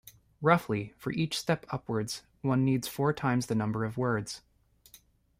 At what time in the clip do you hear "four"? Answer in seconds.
2.87-3.13